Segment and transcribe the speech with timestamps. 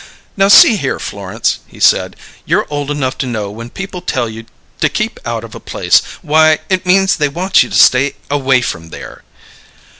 [0.35, 2.15] "Now, see here, Florence," he said.
[2.43, 4.47] "You're old enough to know when people tell you
[4.79, 8.61] to keep out of a place, why, it means they want you to stay away
[8.63, 9.21] from there."